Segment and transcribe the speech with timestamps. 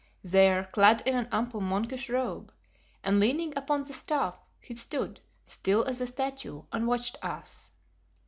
[0.23, 2.51] There, clad in an ample, monkish robe,
[3.03, 7.69] and leaning upon the staff, he stood still as a statue and watched us.